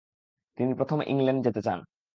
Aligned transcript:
তিনি 0.57 0.71
প্রথম 0.73 0.99
ইংল্যান্ডে 1.03 1.45
যেতে 1.47 1.61
চান। 1.61 1.79